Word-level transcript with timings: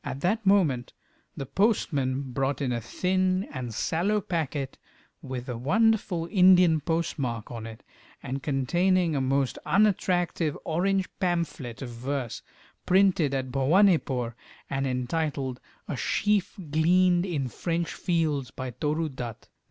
At 0.03 0.21
that 0.21 0.43
moment 0.47 0.93
the 1.37 1.45
postman 1.45 2.31
brought 2.31 2.59
in 2.59 2.71
a 2.71 2.81
thin 2.81 3.47
and 3.53 3.71
sallow 3.71 4.19
packet 4.19 4.79
with 5.21 5.47
a 5.47 5.55
wonderful 5.55 6.27
Indian 6.31 6.79
postmark 6.81 7.51
on 7.51 7.67
it, 7.67 7.83
and 8.23 8.41
containing 8.41 9.15
a 9.15 9.21
most 9.21 9.59
unattractive 9.63 10.57
orange 10.65 11.07
pamphlet 11.19 11.83
of 11.83 11.89
verse, 11.89 12.41
printed 12.87 13.35
at 13.35 13.51
Bhowanipore, 13.51 14.33
and 14.71 14.87
entitled 14.87 15.59
"A 15.87 15.95
Sheaf 15.95 16.55
gleaned 16.71 17.23
in 17.27 17.47
French 17.47 17.93
Fields, 17.93 18.49
by 18.49 18.71
Toru 18.71 19.07
Dutt." 19.07 19.49